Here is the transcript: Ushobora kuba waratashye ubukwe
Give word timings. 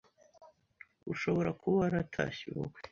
Ushobora 1.13 1.49
kuba 1.59 1.75
waratashye 1.81 2.43
ubukwe 2.53 2.79